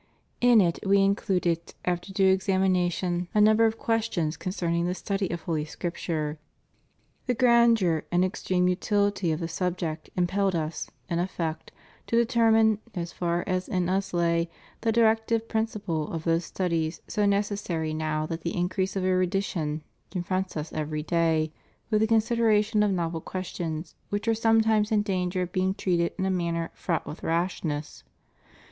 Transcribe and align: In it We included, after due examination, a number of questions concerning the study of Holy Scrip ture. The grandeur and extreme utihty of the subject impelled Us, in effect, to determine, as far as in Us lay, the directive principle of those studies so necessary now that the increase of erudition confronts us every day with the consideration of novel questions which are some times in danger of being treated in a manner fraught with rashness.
In 0.41 0.61
it 0.61 0.79
We 0.83 0.97
included, 0.97 1.75
after 1.85 2.11
due 2.11 2.29
examination, 2.33 3.27
a 3.35 3.39
number 3.39 3.67
of 3.67 3.77
questions 3.77 4.35
concerning 4.35 4.87
the 4.87 4.95
study 4.95 5.29
of 5.29 5.43
Holy 5.43 5.63
Scrip 5.63 5.95
ture. 5.95 6.39
The 7.27 7.35
grandeur 7.35 8.05
and 8.11 8.25
extreme 8.25 8.65
utihty 8.65 9.31
of 9.31 9.39
the 9.39 9.47
subject 9.47 10.09
impelled 10.17 10.55
Us, 10.55 10.89
in 11.07 11.19
effect, 11.19 11.71
to 12.07 12.15
determine, 12.15 12.79
as 12.95 13.13
far 13.13 13.43
as 13.45 13.67
in 13.67 13.89
Us 13.89 14.11
lay, 14.11 14.49
the 14.81 14.91
directive 14.91 15.47
principle 15.47 16.11
of 16.11 16.23
those 16.23 16.45
studies 16.45 17.01
so 17.07 17.27
necessary 17.27 17.93
now 17.93 18.25
that 18.25 18.41
the 18.41 18.57
increase 18.57 18.95
of 18.95 19.03
erudition 19.05 19.83
confronts 20.09 20.57
us 20.57 20.73
every 20.73 21.03
day 21.03 21.53
with 21.91 22.01
the 22.01 22.07
consideration 22.07 22.81
of 22.81 22.89
novel 22.89 23.21
questions 23.21 23.93
which 24.09 24.27
are 24.27 24.33
some 24.33 24.61
times 24.61 24.91
in 24.91 25.03
danger 25.03 25.43
of 25.43 25.51
being 25.51 25.75
treated 25.75 26.11
in 26.17 26.25
a 26.25 26.31
manner 26.31 26.71
fraught 26.73 27.05
with 27.05 27.21
rashness. 27.21 28.03